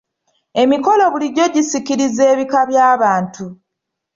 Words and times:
Emikolo 0.61 1.03
bulijjo 1.11 1.45
gisikiriza 1.53 2.23
ebika 2.33 2.59
by'abantu. 2.69 3.45